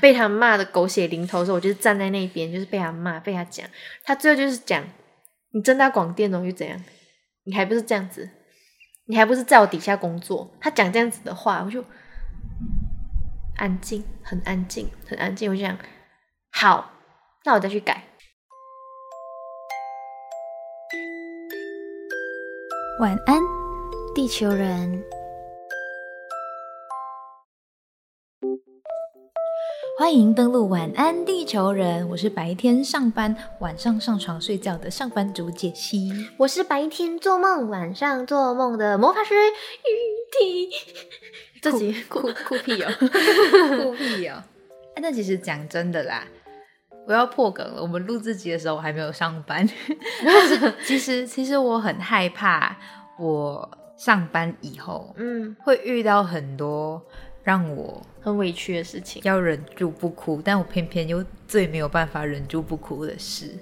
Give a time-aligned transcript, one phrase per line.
[0.00, 3.66] 被他骂的狗血淋头的时候，我就是站在那边，就是被他骂，被他讲。
[4.04, 4.84] 他最后就是讲，
[5.52, 6.78] 你正大广电哦，又怎样？
[7.44, 8.28] 你还不是这样子？
[9.06, 10.54] 你还不是在我底下工作？
[10.60, 11.82] 他讲这样子的话，我就
[13.56, 15.50] 安静，很安静，很安静。
[15.50, 15.78] 我就想，
[16.50, 16.92] 好，
[17.44, 18.04] 那我再去改。
[23.00, 23.40] 晚安，
[24.14, 25.15] 地球人。
[29.98, 36.12] 欢迎登录晚安地球人，我是白天上班、晚上上床睡觉的上班族解析。
[36.36, 39.88] 我是白天做梦、晚上做梦的魔法师雨
[40.38, 40.70] 婷。
[41.62, 42.92] 这集酷酷屁哦，
[43.82, 44.42] 酷屁哦！
[44.94, 46.24] 哎，那其实讲真的啦，
[47.08, 47.80] 我要破梗了。
[47.80, 49.66] 我们录自己的时候，我还没有上班。
[50.22, 52.76] 但是其实，其实我很害怕，
[53.18, 53.66] 我
[53.96, 57.02] 上班以后，嗯，会遇到很多。
[57.42, 63.52] 让我很委屈的事情，要忍住不哭，但我偏偏又最没有办法忍住不哭的事。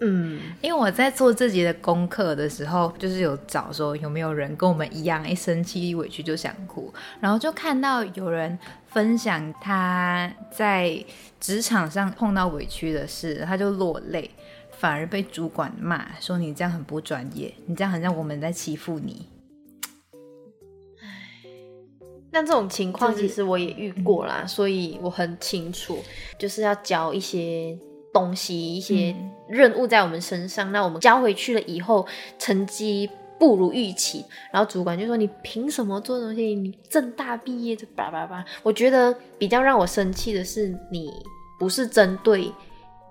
[0.00, 11.04] 嗯，因为我在做自己的功课的时候，就是有找说有没有人跟我们一样，一生气一委屈就想哭，然后就看到有人分享他在
[11.38, 14.30] 职场上碰到委屈的事，他就落泪，
[14.78, 19.26] 反而被主管骂说你这样很不专业，你这样很像我们在欺负你。
[22.30, 25.98] 但这种情况其实我也遇过啦，所以我很清楚，
[26.38, 27.76] 就是要交一些
[28.12, 29.14] 东西、一些
[29.48, 32.06] 任务在我们身上，那我们交回去了以后，
[32.38, 36.54] 成绩不如预期，然后主管就说：“你凭什么做东西？
[36.54, 41.10] 你正大毕业的叭叭叭。”我觉得比较让我生气的是，你
[41.58, 42.52] 不是针对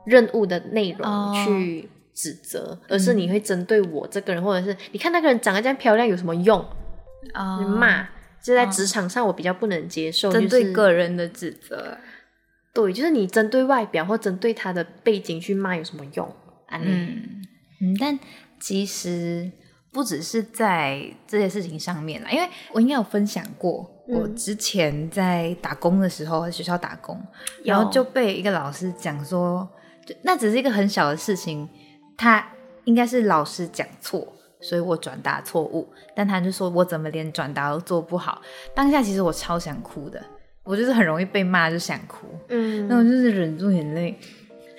[0.06, 6.64] 任务的内容去指责，而是你会针对我这个人，或者是你看那个人长得这样漂亮有什么用？
[7.60, 8.08] 你骂。
[8.48, 11.98] 就在职场上，我比较不能接受针对个人的指责。
[12.74, 16.34] 对，就是你针对外表或针对他的背景去骂有什么用？
[16.70, 17.44] 嗯
[17.82, 18.18] 嗯，但
[18.58, 19.52] 其实
[19.92, 27.22] 不只是在这些事情上面啦，因为我应该有分享过，我之前在打工的时候，在学校打工，
[27.66, 29.68] 然后就被一个老师讲说，
[30.22, 31.68] 那只是一个很小的事情，
[32.16, 32.48] 他
[32.86, 34.37] 应该是老师讲错。
[34.60, 38.42] 所以我转达错误，但他就说我怎么连转达都做不好。
[38.74, 40.22] 当下其实我超想哭的，
[40.64, 44.20] 我就是很容易被骂就想哭，嗯，那我就是忍住眼泪，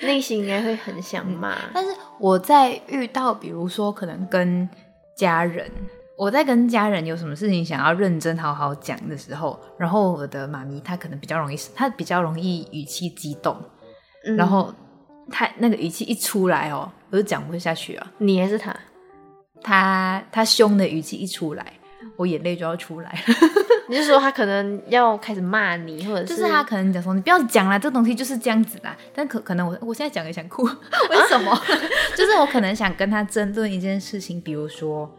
[0.02, 1.56] 内心应该会很想骂。
[1.72, 4.68] 但是我在遇到比如说可能跟
[5.16, 5.70] 家人，
[6.16, 13.56] 我在跟家人有什么事情想要认真好好讲的时候，然后我的妈咪她可能比较容易，她比较容易语气激动，
[14.36, 14.74] 然后
[15.30, 18.12] 她那个语气一出来哦，我就讲不下去啊。
[18.18, 18.76] 你还是他？
[19.62, 21.64] 他他凶的语气一出来，
[22.16, 23.34] 我眼泪就要出来了。
[23.90, 28.94] 你是说他可能要开始骂你，或者是他可能讲说你不要讲了，这东西就是这样子啦。
[29.14, 30.62] 但可可能我我现在讲也想哭，
[31.10, 31.58] 为什么？
[32.14, 35.10] 就是我可能想跟他争论一件事情，比如说，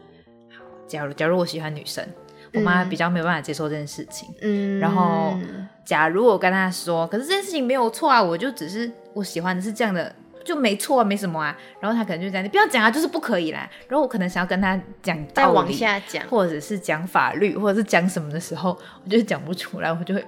[0.86, 2.06] 假如假如我喜欢女生，
[2.54, 4.28] 我妈比较没有办法接受这件事情。
[4.40, 5.36] 嗯，然后
[5.84, 10.14] 假如我跟他说，可是这件事情没有错啊，我就只是我喜欢的是这样的。
[10.44, 11.56] 就没错啊，没什么啊。
[11.80, 13.68] 然后他可能就讲，你不要讲啊，就是不可以啦。
[13.88, 20.24] 然后我可能想要跟他讲再往下讲，或者是讲法律，或者是讲什么的时候，我就讲不出来，我就会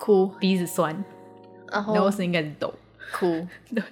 [0.00, 1.04] 哭，鼻子酸，
[1.70, 2.72] 然后我声音开始抖，
[3.12, 3.46] 哭。
[3.74, 3.82] 对，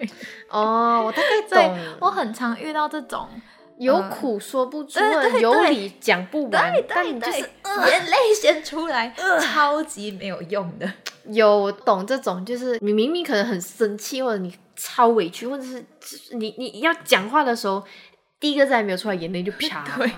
[0.49, 1.79] 哦，我大概懂。
[2.01, 3.29] 我很常遇到这种
[3.79, 5.01] 有苦说不出，
[5.41, 10.91] 有理讲不完，但就是眼泪先出来，超级没有用的。
[11.25, 14.55] 有我懂这种，就是你明明可能很生气，或者你。
[14.77, 15.85] 超委屈，或者是
[16.37, 17.83] 你你要讲话的时候，
[18.39, 19.85] 第一个字还没有出来，眼泪就啪。
[19.97, 20.11] 对，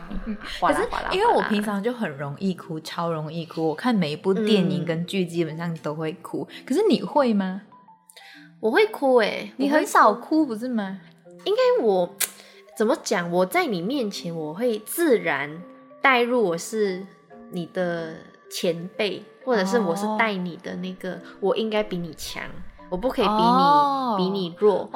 [0.61, 3.69] 可是因为我平常就很容易哭，超容易哭。
[3.69, 6.47] 我看每一部电影跟剧，基本上都会哭。
[6.67, 7.63] 可是你会吗？
[8.61, 11.01] 我会哭诶，你很少哭不是吗？
[11.45, 12.17] 应该我
[12.77, 13.31] 怎么讲？
[13.31, 15.63] 我在你面前，我会自然
[16.03, 17.07] 带入我是
[17.53, 18.17] 你的
[18.51, 22.43] 前辈，或者是我是带你的那个，我应该比你强。
[22.91, 24.89] 我不可以比你比你弱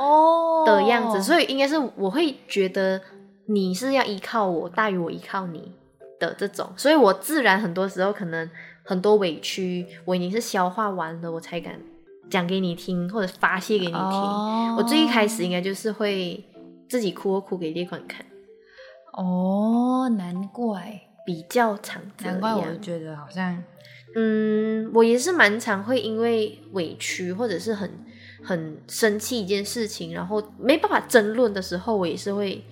[0.66, 3.00] 的样子，所以应该是我会觉得
[3.46, 5.72] 你是要依靠我大于我依靠你
[6.18, 8.48] 的这种，所以我自然很多时候可能
[8.84, 11.78] 很多委屈我已经是消化完了，我才敢
[12.30, 14.76] 讲给你听或者发泄给你听。
[14.76, 16.42] 我最一开始应该就是会
[16.88, 18.24] 自己哭哭给列管看。
[19.12, 23.62] 哦，难怪比较常，难怪我觉得好像。
[24.14, 27.90] 嗯，我也是蛮常会因为委屈或者是很
[28.44, 32.62] 很生气一件事情，然后没办法争论的时候，我也是会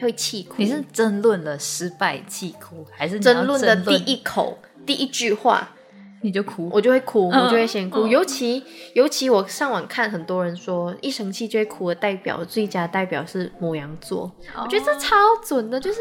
[0.00, 0.56] 会气哭。
[0.58, 5.74] 你是争论了失败气哭，还是争论的第一口第一句话
[6.22, 8.06] 你就哭，我就会哭，嗯我就会先哭。
[8.06, 8.62] 嗯尤其
[8.94, 14.30] 尤其我上网看很多人说，一生气就会哭的代表，最佳代表是母羊座。
[14.56, 16.00] 我觉得这超准的，就是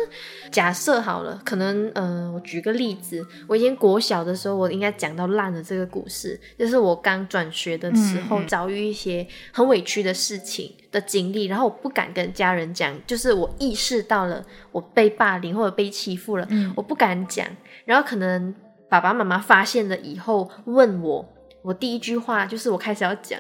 [0.51, 8.47] 假设好了，可能呃，我举个例子，我以前国小的时候，我应该讲到烂的这个故事，就是我刚转学的时候，嗯嗯。
[8.47, 16.73] 遭遇一些很委屈的事情的经历，然后我不敢跟家人讲，就是我意识到了我被霸凌或者被欺负了，嗯。
[16.75, 17.47] 我不敢讲，
[17.85, 18.53] 然后可能
[18.91, 21.25] 爸爸妈妈发现了以后问我，
[21.61, 23.39] 我第一句话就是我开始要讲。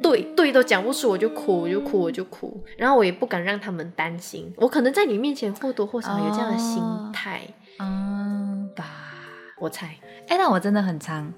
[0.00, 4.50] 对对都讲不出，我就哭，我就哭，我就哭，然后我也不敢让他们担心。
[4.56, 6.80] 我可能在你面前或多或少有这样的心
[7.12, 7.42] 态
[7.80, 8.84] 嗯，吧，
[9.58, 9.88] 我猜。
[10.28, 11.30] 哎、那我真的很长，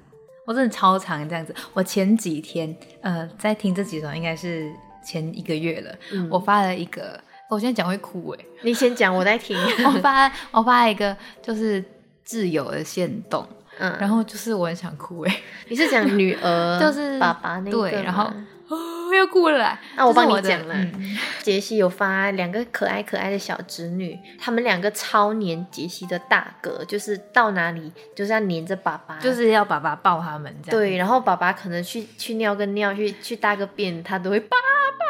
[0.46, 1.52] 我真的超长这样子。
[1.72, 4.70] 我前几天，呃，在听这几首应该是
[5.02, 7.18] 前一个月了，嗯我发了一个，
[7.48, 9.58] 我现在讲会哭哎、你先讲，我在听。
[9.86, 11.82] 我发我发了一个就是
[12.26, 13.46] 挚友的线动，
[13.78, 19.78] 嗯，然后就是我很想哭哎、 你是讲女儿， 就是爸爸那个对然后吗哦，要哭了啦。
[19.96, 20.74] 那我帮你讲了。
[20.74, 21.18] 嗯。
[21.42, 30.80] 杰西有发两个可爱可爱的小侄女，他们两个超黏杰西的大哥，就是到哪里就是要黏着爸爸，就是要爸爸抱他们这样。
[30.80, 34.56] 对，然后爸爸可能去去尿个尿，去去大个便，他都会爸
[34.98, 35.04] 爸，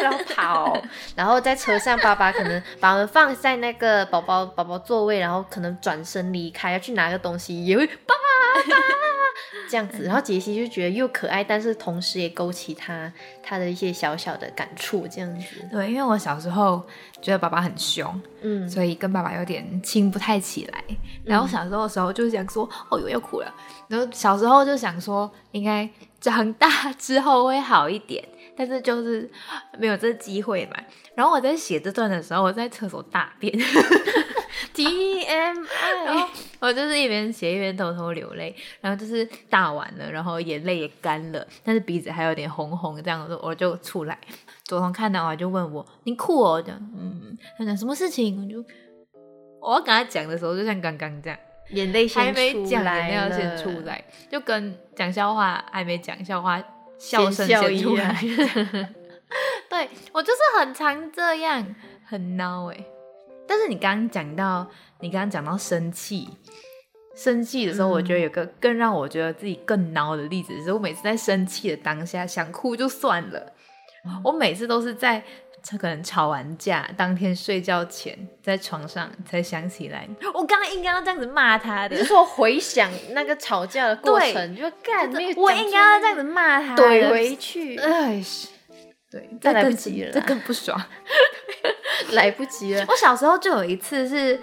[0.00, 0.82] 然后跑，
[1.16, 8.72] 然后在车上，爸爸可能把我们放在那个宝宝宝宝座位，然后可能转身离开，要去拿个东西，也会爸爸
[9.68, 13.10] 这样子，然后杰西就觉得又可爱，但是同时也勾起他
[13.42, 16.82] 他的一些小小的感触，这样子，对，因为我小时候
[17.22, 20.84] 觉得爸爸很凶，嗯，所以跟爸爸有点亲不太起来。
[21.24, 23.54] 然后小时候的时候就想说，哦哟要哭了。
[23.88, 25.88] 然后小时候就想说，应该
[26.20, 26.68] 长大
[26.98, 28.22] 之后会好一点，
[28.56, 29.30] 但是就是
[29.78, 30.76] 没有这机会嘛。
[31.14, 33.52] 然后我在写这段的时候，我在厕所大便，
[34.74, 35.54] TMI，
[36.04, 36.28] 然后
[36.60, 44.18] 我就是一边写一边偷偷流泪，然后就是大完了，然后眼泪也干了，但是鼻子还有点红红，这样子我就出来。
[44.64, 48.42] 左彤看到我就问我：“你哭哦？”这样，嗯，他讲什么事情？
[48.42, 48.64] 我就
[49.60, 51.38] 我要跟他讲的时候，就像刚刚这样，
[51.70, 56.62] 眼泪还先出没讲，来眼泪要先出来，就跟讲笑话还没讲笑话，
[57.04, 58.14] 笑声先笑一先出来。
[59.68, 61.74] 对我就是很常这样，
[62.06, 62.84] 很孬哎、
[63.46, 64.66] 但是你刚刚讲到，
[65.00, 66.28] 你刚刚讲到生气，
[67.14, 73.52] 生气的时候，嗯我觉得有个更让我觉得自己更孬的例子，是我每次在生气的当下，想哭就算了，
[74.22, 75.22] 我每次都是在
[75.78, 81.96] 可能吵完架当天睡觉前，在床上才想起来，我刚刚应该要这样子骂他的。
[81.96, 88.22] 你是，说回想那个吵架的过程，就干我应该要这样子骂他，怼回去，哎，
[89.10, 90.12] 对，这再来不更及了。
[90.12, 90.80] 这更不爽。
[92.12, 92.84] 来不及了。
[92.88, 94.38] 我小时候就有一次是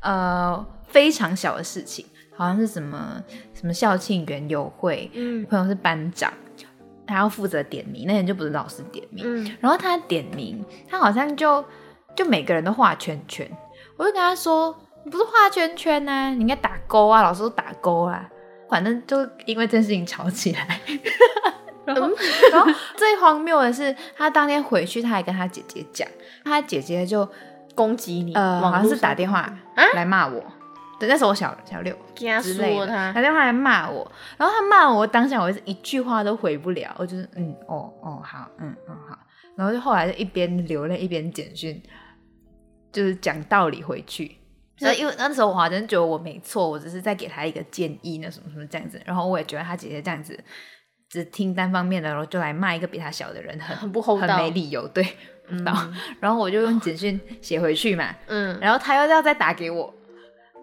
[0.00, 2.04] 呃非常小的事情，
[2.36, 3.22] 好像是什么
[3.54, 5.44] 什么校庆园游会，嗯。
[5.46, 6.30] 朋友是班长，
[7.06, 9.56] 他要负责点名，那天就不是老师点名，嗯。
[9.60, 11.64] 然后他点名，他好像就
[12.14, 13.50] 就每个人都画圈圈，
[13.96, 18.28] 我就跟他说，你不是画圈圈呢、你应该打勾啊，老师都打勾啊，
[18.68, 20.80] 反正就因为这件事情吵起来。
[21.86, 22.10] 然后，
[22.50, 26.08] 然后最荒谬的是，他当天回去，他还跟他姐姐讲，
[26.44, 27.28] 他姐姐就
[27.76, 29.48] 攻击你，呃，好像是打电话
[29.94, 30.42] 来骂我。
[30.98, 39.18] 对，那时候我小小六给他之类的，说他打电话来骂我，然后他骂我，当下我是一句话都回不了，我就是嗯哦哦好嗯嗯好，
[39.56, 41.82] 然后就后来就一边流泪一边简讯，
[42.90, 44.36] 就是讲道理回去。
[44.78, 49.00] 所以因为那时候我好像觉得我没错，我只是在给他一个建议，那什么什么这样子。
[49.04, 50.38] 然后我也觉得他姐姐这样子
[51.08, 55.06] 只听单方面的，然后就来骂一个比他小的人，很很不厚很道没理由，对。
[56.18, 59.94] 然后我就用简讯写回去嘛，嗯，然后他又要再打给我，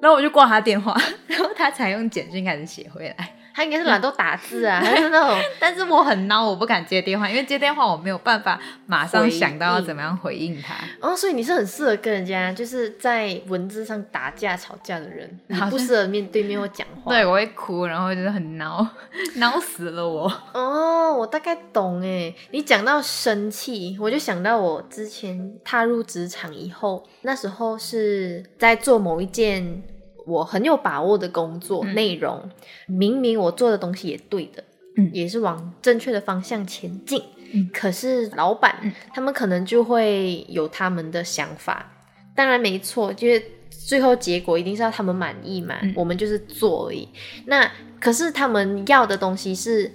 [0.03, 0.93] 然后我就挂他电话，
[1.27, 3.35] 然后他才用简讯开始写回来。
[3.55, 10.73] 他应该是懒惰打字啊，还是那种 但是我很孬，我不敢接电话，因为接电话我没有办法马上想到要怎么样回应他。
[10.99, 17.11] 哦，所以你是很适合跟人家就是在文字上打架吵架的人，不适合面对面或讲话。
[17.13, 18.85] 对，我会哭，然后就是很孬，
[19.37, 20.27] 孬死了我。
[20.53, 22.33] 哦，我大概懂哎。
[22.49, 29.83] 你讲到生气，我就想到我之前踏入职场以后，那时候是在做某一件
[30.25, 31.93] 我很有把握的工作嗯。
[31.93, 32.49] 内容，
[32.87, 34.63] 明明我做的东西也对的，
[34.97, 35.09] 嗯。
[35.13, 37.21] 也是往正确的方向前进，
[37.53, 37.69] 嗯。
[37.73, 38.91] 可是老板、嗯。
[39.13, 41.91] 他们可能就会有他们的想法，
[42.35, 45.93] 当然没错，就是最后结果一定是要他们满意嘛，嗯。
[45.95, 47.07] 我们就是做而已。
[47.45, 49.91] 那可是他们要的东西是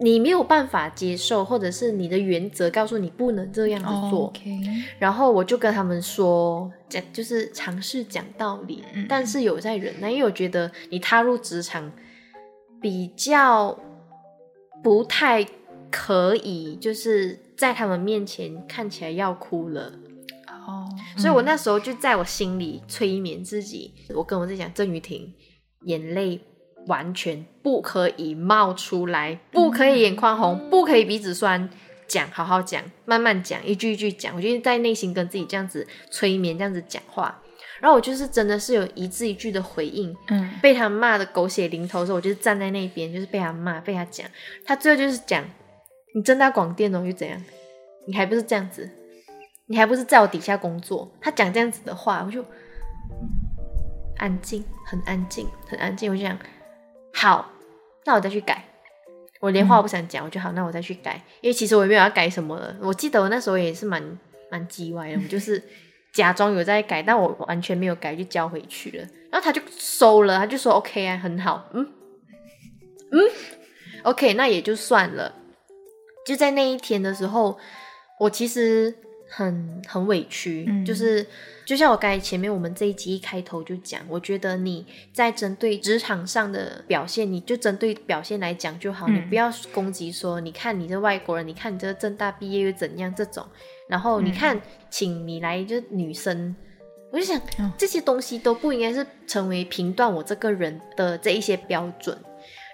[0.00, 4.32] 你没有办法接受，或者是你的原则告诉你不能这样子做。
[4.98, 11.92] 然后我就跟他们说，讲就是尝试讲道理，嗯但是有在忍耐，因为我觉得你踏入职场
[12.80, 13.76] 比较
[14.82, 15.44] 不太
[15.90, 19.92] 可以，就是在他们面前看起来要哭了。
[20.66, 20.86] 哦，
[21.16, 25.34] 所以我那时候就在我心里催眠自己，我跟我自己讲，郑雨婷，
[25.86, 26.40] 眼泪
[26.88, 31.70] 完全不可以冒出来，不可以眼眶红，不可以鼻子酸，
[32.08, 37.40] 讲好好讲，慢慢讲，一句一句讲，我就在内心跟自己这样子催眠，这样子讲话。
[37.80, 44.26] 然后我就是真的是有一字一句的回应，嗯被他骂的狗血淋头的时候，我就是站在那边，就是被他骂，被他讲。
[44.64, 45.44] 他最后就是讲，
[46.14, 47.40] 你正大广电哦，又怎样？
[48.08, 48.90] 你还不是这样子？
[49.66, 51.08] 你还不是在我底下工作？
[51.20, 52.44] 他讲这样子的话，我就
[54.16, 56.10] 安静，很安静，很安静。
[56.10, 56.36] 我就想，
[57.20, 57.50] 好，
[58.04, 58.64] 那我再去改。
[59.40, 61.20] 我连话都不想讲，我就好，那我再去改。
[61.40, 62.76] 因为其实我也没有要改什么了。
[62.80, 64.00] 我记得我那时候也是蛮
[64.52, 65.60] 蛮叽歪的，我就是
[66.14, 69.04] 假装有在改，但我完全没有改，就交回去了。
[69.32, 71.92] 然后他就收了，他就说 OK 啊，很好，嗯
[73.10, 73.20] 嗯
[74.04, 75.34] ，OK，那也就算了。
[76.24, 77.58] 就在那一天的时候，
[78.20, 78.94] 我其实
[79.28, 80.84] 很很委屈，嗯。
[80.84, 81.26] 就是
[81.64, 93.46] 就像我刚才前面我们这一集一开头就讲，我觉得你在针对职场上的表现，你就针对表现来讲就好，嗯你不要攻击说，你看你这外国人，你看你这正大毕业又怎样这种，
[93.88, 96.56] 然后你看，请你来就是女生。
[97.10, 102.14] 我就想嗯，这些东西都不应该是成为评断我这个人的这一些标准。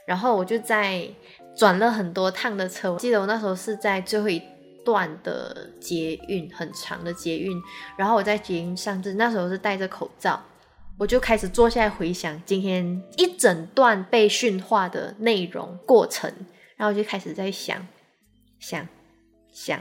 [0.07, 1.09] 然后我就在
[1.57, 4.43] 转了很多趟的车，我记得我那时候是在最后一
[4.85, 7.61] 段的捷运，很长的捷运。
[7.97, 10.43] 然后我在捷运上，就是那时候是戴着口罩，
[10.99, 16.31] 我就开始坐下来回想今天一整段被训话的内容过程，
[16.77, 17.87] 然后我就开始在想，
[18.59, 18.87] 想，
[19.53, 19.81] 想，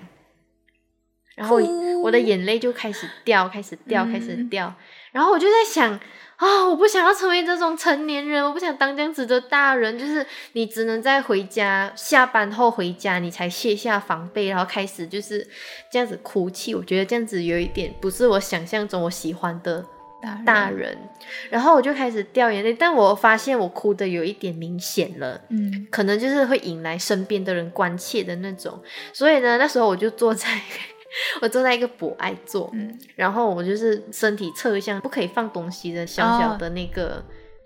[1.36, 1.58] 然后
[2.02, 4.76] 我的眼泪就开始掉，开始掉，开始掉。
[5.14, 5.98] 然后我就在想
[6.38, 9.98] 啊，我不想要成为这种成年人，我不想当这样子的大人。
[9.98, 15.48] 就是你只能在回家下班后回家，你才卸下防备，然后开始就是
[15.90, 16.76] 这样子哭泣。
[16.76, 19.86] 我觉得这样子有一点不是我想象中我喜欢的
[20.22, 20.98] 大人大人。
[21.50, 25.40] 然后我就开始掉眼泪，但我发现我哭的有一点明显了。
[25.50, 28.82] 嗯可能就是会引来身边的人关切的那种，
[29.14, 30.50] 所以呢，那时候我就坐在
[31.42, 37.24] 我坐在一个博爱座，嗯，然后我就是身体侧向不可以放东西的小小的那个，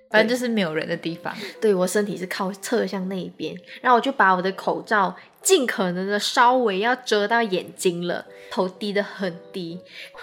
[0.09, 1.33] 反正就是没有人的地方。
[1.61, 9.79] 对我身体是靠侧向那一边，然后我就把我的口罩尽可能的稍微要遮到眼睛了，头低得很低，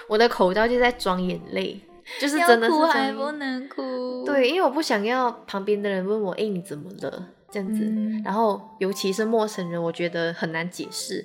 [0.09, 1.81] 我的口罩就在装眼泪，
[2.21, 4.25] 就是真的哭还不能哭。
[4.27, 7.29] 对，因为我不想要旁边的人问我，哎、你怎么了？
[7.51, 8.23] 这样子，嗯。
[8.25, 11.25] 然后尤其是陌生人，我觉得很难解释，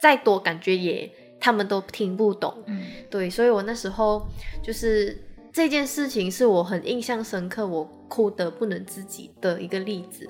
[0.00, 1.10] 再多感觉也
[1.40, 2.54] 他们都听不懂。
[2.66, 4.26] 嗯对，所以我那时候
[4.62, 5.16] 就是
[5.52, 10.28] 这件事情是我很印象深刻，我哭得不能自己的一个例子。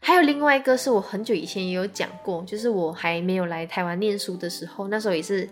[0.00, 5.48] 还有另外一个是我很久以前也有讲过，就是我还没有来台湾念书的时候，那时候也是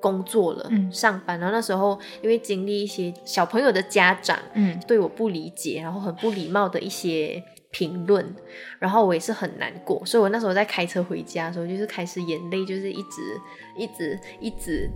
[0.00, 8.34] 工作了，嗯上班，然后那时候因为经历一些小朋友的家长，嗯对我不理解，然后很不礼貌的一些评论，
[8.78, 13.40] 然后我也是很难过，所以我那时候在开车回家的时候，就是开始眼泪就是一直
[13.76, 14.90] 一直一直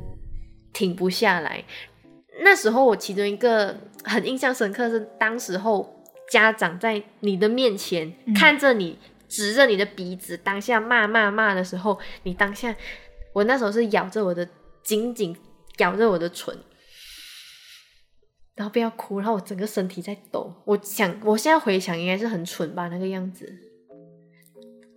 [0.73, 1.63] 停不下来。
[2.43, 8.99] 那时候我其中一个很印象深刻是，当时候家长在你的面前、嗯看着你，
[9.29, 12.75] 指着你的鼻子，当下骂骂骂的时候，你当下，
[13.35, 14.49] 我那时候是咬着我的
[14.83, 15.37] 紧紧
[15.77, 16.57] 咬着我的唇，
[18.55, 20.53] 然后不要哭，然后我整个身体在抖。
[20.65, 23.51] 我想，我现在回想应该是很蠢吧，那个样子。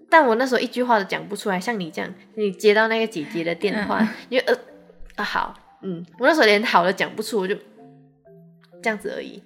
[0.09, 4.53] 但我那时候一句话都讲不出来，像你这样，你接到那个姐姐的电话，你就呃
[5.15, 7.55] 啊好，嗯，我那时候连好都讲不出，我就
[8.83, 9.41] 这样子而已。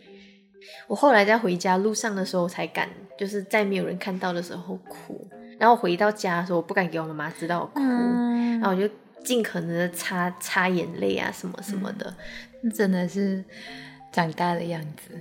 [0.88, 5.28] 我后来在回家路上的时候才敢，就是在没有人看到的时候哭。
[5.58, 12.14] 然后回到家的时候，我不敢给我妈妈知道我哭，嗯然后我就尽可能的擦擦眼泪啊，什么什么的。
[12.74, 13.44] 真的是
[14.12, 15.18] 长大的样子。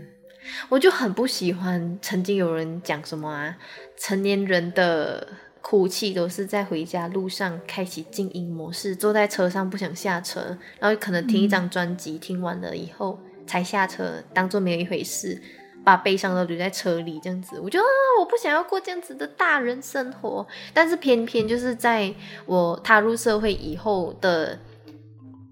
[0.70, 3.58] 我就很不喜欢曾经有人讲什么啊，
[3.98, 5.28] 成年人的
[5.60, 15.38] 哭泣都是在回家路上开启静音模式，坐在车上不想下车，然后可能听一张专辑，听完了以后才下车，当做没有一回事，
[15.84, 17.60] 把悲伤都留在车里这样子。
[17.60, 17.84] 我就啊，
[18.18, 22.14] 我不想要过这样子的大人生活，但是偏偏就是在
[22.46, 24.58] 我踏入社会以后的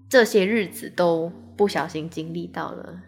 [0.09, 2.99] 这些日子，都不小心经历到了。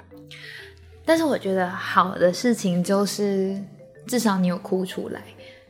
[1.06, 3.60] 但是我觉得好的事情就是，
[4.08, 5.22] 至少你有哭出来，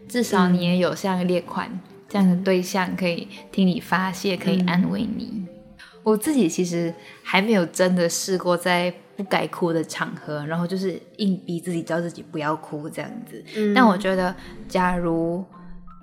[0.07, 5.45] 至少你也有像列宽这样的对象可以听你发泄，可以安慰你。
[6.03, 13.43] 我自己其实还没有真的试过在不该哭的场合，然后就是硬逼自己叫自己不要哭这样子。
[13.55, 14.33] 嗯但我觉得，
[14.67, 15.45] 假如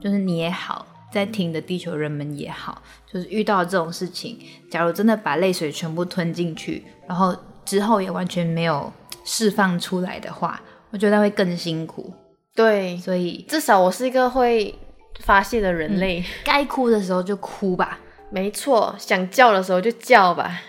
[0.01, 4.39] 就是你也好，在听的地球人们也好，就是遇到这种事情，
[4.71, 7.35] 假如真的把泪水全部吞进去，然后
[7.67, 8.91] 之后也完全没有
[9.25, 12.11] 释放出来的话，我觉得会更辛苦。
[12.55, 14.75] 对，所以至少我是一个会
[15.21, 16.25] 发泄的人类。
[16.43, 18.01] 该哭的时候就哭吧。
[18.31, 20.63] 没错，想叫的时候就叫吧。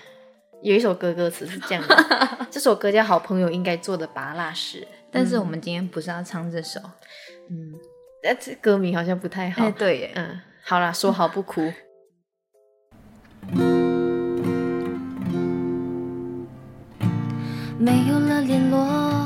[0.62, 6.80] 有一首歌歌词是这样的， 这首歌叫《好朋友应该做的拔蜡屎》，但是我们今天不是要唱这首，
[7.50, 7.74] 嗯，
[8.24, 9.64] 但这歌名好像不太好。
[9.64, 11.72] 哎，对耶，嗯，好啦，说好不哭。
[17.80, 18.80] 没有了联络，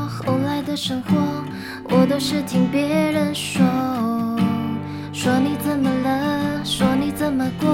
[0.08, 1.16] 后来的生活
[1.90, 3.66] 我都是听别人说。
[5.14, 6.66] 说你怎么了？
[6.66, 7.74] 说你怎么过？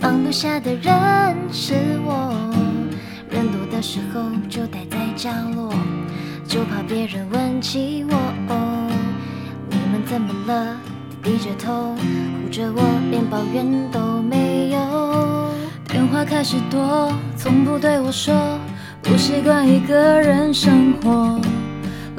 [0.00, 1.74] 放不下的人是
[2.04, 2.34] 我。
[3.30, 5.72] 人多的时候就待在角落，
[6.44, 8.16] 就怕别人问起我。
[9.68, 10.76] 你们怎么了？
[11.22, 15.54] 低着头护着我，连抱怨都没有。
[15.86, 18.34] 电话开始多，从不对我说。
[19.10, 21.40] 不习惯一个人生活，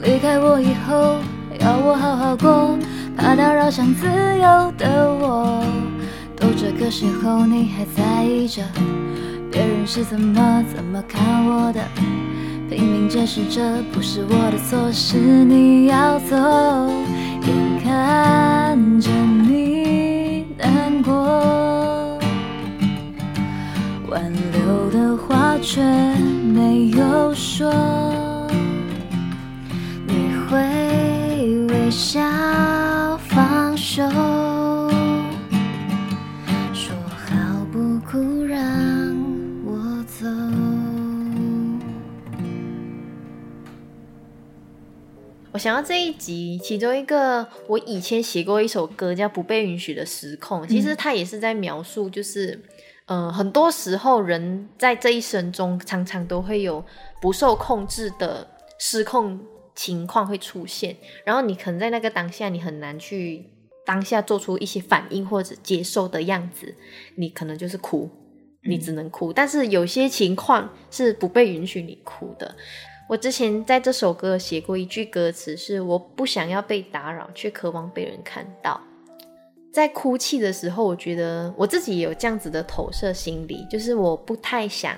[0.03, 1.15] 离开我以后
[1.57, 2.77] 要我好好过，
[3.15, 5.63] 怕打扰想自由的我。
[6.35, 8.61] 都这个时候你还在意着
[9.49, 11.79] 别人是怎么怎么看我的，
[12.69, 17.55] 拼命解释这不是我的错，是你要走，眼
[17.85, 22.19] 看着你难过。
[24.09, 24.40] 挽留的话
[25.63, 27.71] 却没有说，
[30.07, 30.57] 你会
[31.67, 32.19] 微笑
[33.27, 34.01] 放手，
[36.73, 38.59] 说好不哭让
[39.63, 40.27] 我走。
[45.51, 52.59] 我想要这一集，其中一个我以前写过一首歌叫《不被允许的失控》，其实它也是在描述，就是，
[53.11, 56.81] 呃，很多时候人在这一生中，常常都会有
[57.21, 58.47] 不受控制的
[58.79, 59.37] 失控
[59.75, 60.95] 情况会出现，
[61.25, 63.45] 然后你可能在那个当下，你很难去
[63.85, 66.73] 当下做出一些反应或者接受的样子，
[67.17, 68.09] 你可能就是哭，
[68.63, 72.55] 你只能哭，但是有些情况是不被允许你哭的。
[73.09, 78.79] 我之前在这首歌写过一句歌词，是我不想要被打扰，却渴望被人看到。
[79.73, 84.97] 在哭泣的时候，我觉得我自己也有这样子的投射心理，就是我不太想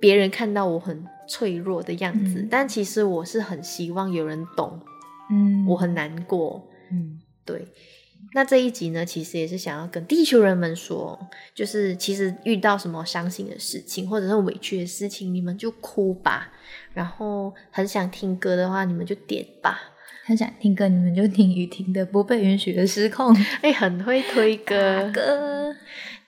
[0.00, 4.80] 别人看到我很脆弱的样子，嗯但其实我是很希望有人懂
[5.30, 6.66] 嗯我很难过。
[6.90, 7.66] 嗯对，
[8.34, 11.18] 那这一集呢，其实也是想要跟地球人们说，
[11.54, 16.52] 就是其实遇到什么伤心的事情，或者是委屈的事情，你们就哭吧。
[16.94, 19.78] 然后很想听歌的话，你们就点吧。
[20.30, 25.74] 很想听歌，你们就听雨婷的《不被允许的失控》 哎，很会推歌，歌。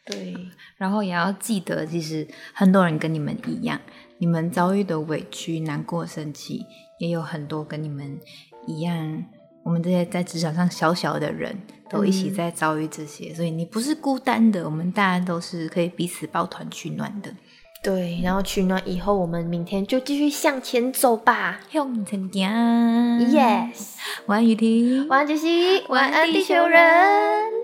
[0.05, 0.37] 对，
[0.77, 3.81] 然后也要记得，其实很多人跟你们一样，
[4.19, 6.67] 你们遭遇的委屈、难过、生气，
[6.99, 8.19] 也有很多跟你们
[8.67, 9.25] 一样。
[9.63, 11.57] 我们这些在职场上小小的人
[11.89, 17.33] 都一起嗯在遭遇这些，所以你不是孤单的，我们大家都是可以彼此抱团取暖的。
[17.83, 21.59] 对，然后取暖以后，我们明天就继续向前走吧。
[21.73, 22.49] 向前行
[23.29, 27.62] Yes，晚安雨婷，晚安，杰西，晚安地球人。